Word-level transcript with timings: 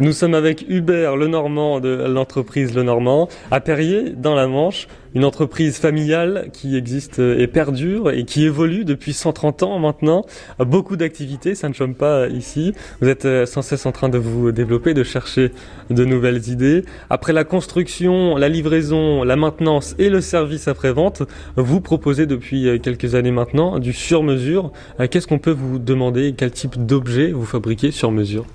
Nous 0.00 0.12
sommes 0.14 0.32
avec 0.32 0.64
Hubert 0.66 1.14
Lenormand 1.14 1.78
de 1.78 1.90
l'entreprise 2.08 2.74
Lenormand 2.74 3.28
à 3.50 3.60
Perrier, 3.60 4.14
dans 4.16 4.34
la 4.34 4.46
Manche, 4.46 4.88
une 5.14 5.26
entreprise 5.26 5.76
familiale 5.76 6.48
qui 6.54 6.74
existe 6.74 7.18
et 7.18 7.46
perdure 7.46 8.10
et 8.10 8.24
qui 8.24 8.46
évolue 8.46 8.86
depuis 8.86 9.12
130 9.12 9.62
ans 9.62 9.78
maintenant. 9.78 10.24
Beaucoup 10.58 10.96
d'activités, 10.96 11.54
ça 11.54 11.68
ne 11.68 11.74
chôme 11.74 11.94
pas 11.94 12.28
ici. 12.28 12.72
Vous 13.02 13.08
êtes 13.08 13.26
euh, 13.26 13.44
sans 13.44 13.60
cesse 13.60 13.84
en 13.84 13.92
train 13.92 14.08
de 14.08 14.16
vous 14.16 14.52
développer, 14.52 14.94
de 14.94 15.02
chercher 15.02 15.52
de 15.90 16.04
nouvelles 16.06 16.48
idées. 16.48 16.82
Après 17.10 17.34
la 17.34 17.44
construction, 17.44 18.36
la 18.36 18.48
livraison, 18.48 19.22
la 19.22 19.36
maintenance 19.36 19.94
et 19.98 20.08
le 20.08 20.22
service 20.22 20.66
après-vente, 20.66 21.24
vous 21.56 21.82
proposez 21.82 22.24
depuis 22.24 22.68
euh, 22.68 22.78
quelques 22.78 23.14
années 23.14 23.32
maintenant 23.32 23.78
du 23.78 23.92
sur-mesure. 23.92 24.72
Euh, 24.98 25.08
qu'est-ce 25.10 25.26
qu'on 25.26 25.38
peut 25.38 25.50
vous 25.50 25.78
demander? 25.78 26.34
Quel 26.34 26.52
type 26.52 26.86
d'objet 26.86 27.32
vous 27.32 27.44
fabriquez 27.44 27.90
sur 27.90 28.10
mesure? 28.10 28.46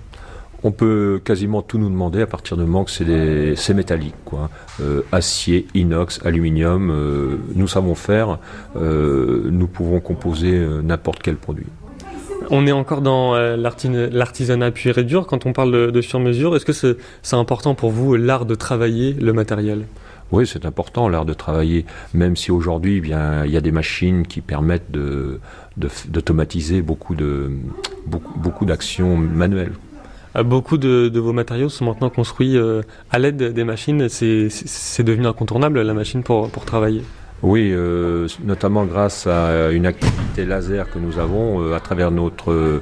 On 0.63 0.71
peut 0.71 1.21
quasiment 1.23 1.61
tout 1.61 1.77
nous 1.77 1.89
demander 1.89 2.21
à 2.21 2.27
partir 2.27 2.57
du 2.57 2.63
moment 2.63 2.85
que 2.85 2.91
c'est 2.91 3.73
métallique. 3.73 4.16
Quoi. 4.25 4.49
Euh, 4.81 5.02
acier, 5.11 5.67
inox, 5.73 6.20
aluminium, 6.25 6.89
euh, 6.89 7.38
nous 7.55 7.67
savons 7.67 7.95
faire, 7.95 8.39
euh, 8.75 9.47
nous 9.52 9.67
pouvons 9.67 9.99
composer 9.99 10.59
n'importe 10.83 11.21
quel 11.21 11.35
produit. 11.35 11.67
On 12.49 12.67
est 12.67 12.71
encore 12.71 13.02
dans 13.02 13.35
l'artisanat 13.35 14.71
pur 14.71 14.97
et 14.97 15.03
dur 15.03 15.25
quand 15.25 15.45
on 15.45 15.53
parle 15.53 15.91
de, 15.91 16.02
sur-mesure. 16.02 16.55
Est-ce 16.55 16.66
que 16.66 16.97
c'est 17.23 17.35
important 17.35 17.73
pour 17.73 17.91
vous 17.91 18.16
l'art 18.16 18.45
de 18.45 18.55
travailler 18.55 19.13
le 19.13 19.33
matériel? 19.33 19.85
Oui, 20.31 20.45
c'est 20.47 20.66
important 20.66 21.08
l'art 21.08 21.25
de 21.25 21.33
travailler, 21.33 21.85
même 22.13 22.35
si 22.35 22.52
aujourd'hui, 22.52 22.97
eh 22.97 23.02
bien, 23.02 23.45
il 23.45 23.52
y 23.52 23.58
a 23.58 23.61
des 23.61 23.72
machines 23.72 24.27
qui 24.27 24.41
permettent 24.41 24.91
d'automatiser 25.77 26.81
de 26.81 27.52
beaucoup 28.38 28.66
d'actions 28.66 29.16
manuelles. 29.16 29.73
Euh, 30.35 30.44
beaucoup 30.44 30.77
de, 30.77 31.12
vos 31.20 31.34
matériaux 31.34 31.70
sont 31.70 31.85
maintenant 31.85 32.09
construits 32.09 32.57
euh, 32.57 32.81
à 33.12 33.20
l'aide 33.20 33.38
des 33.53 33.63
machines. 33.63 34.07
C'est 34.09 35.03
devenu 35.03 35.27
incontournable 35.27 35.81
la 35.81 35.94
machine 35.94 36.23
pour, 36.23 36.50
pour 36.50 36.66
travailler. 36.66 37.03
Oui, 37.41 37.72
euh, 37.72 38.28
notamment 38.44 38.86
grâce 38.86 39.28
à 39.28 39.72
une 39.72 39.86
activité 39.86 40.45
laser 40.45 40.89
que 40.89 41.00
nous 41.00 41.19
avons 41.19 41.73
à 41.73 41.80
travers 41.80 42.09
notre, 42.11 42.81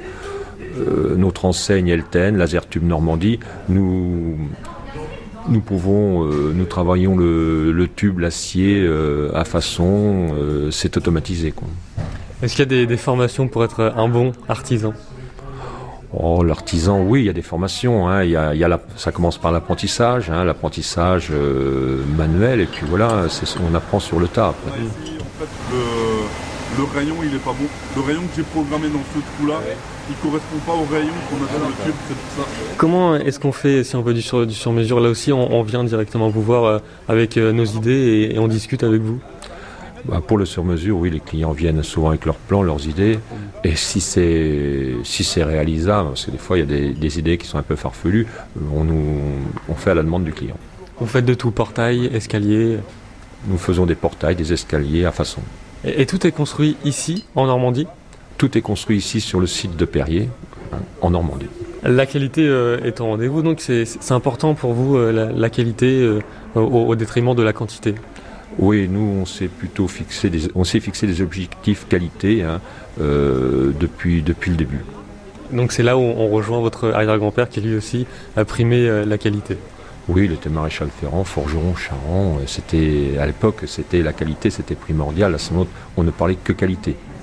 notre 1.17 1.45
enseigne 1.45 1.89
Elten, 1.89 2.37
Laser 2.37 2.67
Tube 2.69 2.85
Normandie. 2.85 3.39
Nous, 3.67 4.37
nous 5.49 5.59
pouvons, 5.59 6.23
nous 6.25 6.65
travaillons 6.65 7.17
le, 7.17 7.87
tube, 7.93 8.19
l'acier 8.19 8.87
à 9.33 9.43
façon, 9.43 10.27
c'est 10.71 10.95
automatisé. 10.97 11.53
Est-ce 12.41 12.55
qu'il 12.55 12.61
y 12.61 12.67
a 12.67 12.69
des, 12.69 12.85
des 12.85 12.97
formations 12.97 13.47
pour 13.47 13.63
être 13.65 13.93
un 13.95 14.07
bon 14.07 14.31
artisan? 14.47 14.93
Oh, 16.15 16.43
l'artisan, 16.43 17.01
oui, 17.01 17.21
il 17.21 17.25
y 17.25 17.29
a 17.29 17.33
des 17.33 17.41
formations. 17.41 18.07
Hein. 18.07 18.23
Il 18.23 18.31
y 18.31 18.37
a, 18.37 18.53
il 18.53 18.59
y 18.59 18.63
a 18.63 18.79
ça 18.97 19.11
commence 19.11 19.37
par 19.37 19.51
l'apprentissage, 19.51 20.29
hein, 20.29 20.43
l'apprentissage 20.43 21.29
euh, 21.31 22.03
manuel, 22.15 22.61
et 22.61 22.65
puis 22.65 22.85
voilà, 22.87 23.25
on 23.67 23.75
apprend 23.75 23.99
sur 23.99 24.19
le 24.19 24.27
tas. 24.27 24.49
Après. 24.49 24.79
En 24.79 25.39
fait, 25.39 25.49
le, 26.77 26.83
rayon, 26.95 27.15
il 27.23 27.35
est 27.35 27.39
pas 27.39 27.53
bon. 27.53 27.65
Le 27.95 28.01
rayon 28.01 28.21
que 28.21 28.35
j'ai 28.35 28.43
programmé 28.43 28.89
dans 28.89 29.01
ce 29.13 29.37
trou-là, 29.37 29.59
il 30.09 30.15
correspond 30.17 30.57
pas 30.65 30.73
au 30.73 30.85
rayon 30.93 31.13
qu'on 31.29 31.37
a 31.37 31.59
dans 31.59 31.67
le 31.67 31.73
tube, 31.83 31.95
c'est 32.07 32.15
pour 32.15 32.45
ça. 32.45 32.49
Comment 32.77 33.15
est-ce 33.15 33.39
qu'on 33.39 33.51
fait 33.51 33.83
si 33.83 33.95
on 33.95 34.01
veut 34.03 34.13
du 34.13 34.21
sur-mesure? 34.21 34.99
Là 34.99 35.09
aussi, 35.09 35.31
on, 35.31 35.63
vient 35.63 35.83
directement 35.83 36.29
vous 36.29 36.43
voir 36.43 36.65
euh, 36.65 36.79
avec 37.07 37.37
euh, 37.37 37.51
nos 37.53 37.65
idées 37.65 38.31
et 38.33 38.39
on 38.39 38.47
discute 38.47 38.83
avec 38.83 39.01
vous 39.01 39.19
bah, 40.05 40.21
pour 40.25 40.37
le 40.37 40.45
sur-mesure, 40.45 40.97
oui, 40.97 41.09
les 41.09 41.19
clients 41.19 41.51
viennent 41.51 41.81
souvent 41.83 42.09
avec 42.09 42.25
leurs 42.25 42.35
plans, 42.35 42.61
leurs 42.61 42.87
idées. 42.87 43.19
Et 43.63 43.75
si 43.75 44.01
c'est 44.01 44.95
si 45.03 45.23
c'est 45.23 45.43
réalisable, 45.43 46.09
parce 46.09 46.25
que 46.25 46.31
des 46.31 46.37
fois 46.37 46.57
il 46.57 46.59
y 46.59 46.63
a 46.63 46.93
des, 46.93 47.19
idées 47.19 47.37
qui 47.37 47.47
sont 47.47 47.57
un 47.57 47.63
peu 47.63 47.75
farfelues, 47.75 48.27
on, 48.75 48.83
nous, 48.83 49.21
on 49.69 49.75
fait 49.75 49.91
à 49.91 49.95
la 49.95 50.03
demande 50.03 50.25
du 50.25 50.33
client. 50.33 50.57
Vous 50.99 51.07
faites 51.07 51.25
de 51.25 51.33
tout, 51.33 51.51
portail, 51.51 52.05
escalier 52.13 52.79
Nous 53.47 53.57
faisons 53.57 53.85
des 53.85 53.95
portails, 53.95 54.35
des 54.35 54.51
escaliers 54.51 55.05
à 55.05 55.11
façon. 55.11 55.41
Et, 55.85 56.05
tout 56.05 56.25
est 56.27 56.31
construit 56.31 56.77
ici, 56.83 57.25
en 57.35 57.47
Normandie? 57.47 57.87
Tout 58.37 58.57
est 58.57 58.61
construit 58.61 58.97
ici 58.97 59.21
sur 59.21 59.39
le 59.39 59.47
site 59.47 59.77
de 59.77 59.85
Perrier, 59.85 60.29
hein, 60.73 60.77
en 61.01 61.11
Normandie. 61.11 61.47
La 61.83 62.05
qualité 62.05 62.47
euh, 62.47 62.79
est 62.83 63.01
au 63.01 63.05
rendez-vous, 63.05 63.41
donc 63.41 63.59
c'est 63.59 63.85
important 64.11 64.53
pour 64.53 64.73
vous 64.73 64.95
euh, 64.95 65.31
la, 65.35 65.49
qualité 65.49 66.01
euh, 66.01 66.21
au 66.55 66.95
détriment 66.95 67.35
de 67.35 67.43
la 67.43 67.51
quantité? 67.51 67.95
Oui, 68.59 68.87
nous, 68.87 69.21
on 69.21 69.25
s'est 69.25 69.47
plutôt 69.47 69.87
fixé 69.87 70.29
des, 70.29 70.49
on 70.55 70.63
s'est 70.63 70.79
fixé 70.79 71.07
des 71.07 71.21
objectifs 71.21 71.87
qualité 71.87 72.43
hein, 72.43 72.61
euh, 73.01 73.71
depuis, 73.79 74.21
depuis 74.21 74.51
le 74.51 74.57
début. 74.57 74.85
Donc 75.51 75.71
c'est 75.71 75.83
là 75.83 75.97
où 75.97 76.01
on 76.01 76.29
rejoint 76.29 76.59
votre 76.59 76.91
arrière-grand-père 76.91 77.49
qui 77.49 77.61
lui 77.61 77.75
aussi 77.75 78.05
a 78.35 78.45
primé 78.45 78.87
euh, 78.87 79.05
la 79.05 79.17
qualité. 79.17 79.57
Oui, 80.09 80.25
il 80.25 80.33
était 80.33 80.49
maréchal 80.49 80.89
ferrant, 80.89 81.23
forgeron, 81.23 81.75
charron. 81.75 82.39
C'était 82.45 83.11
à 83.19 83.25
l'époque, 83.25 83.63
c'était 83.67 84.01
la 84.01 84.11
qualité, 84.11 84.49
c'était 84.49 84.75
primordial. 84.75 85.33
À 85.33 85.37
ce 85.37 85.53
moment, 85.53 85.67
on 85.95 86.03
ne 86.03 86.11
parlait 86.11 86.35
que 86.35 86.51
qualité. 86.51 86.97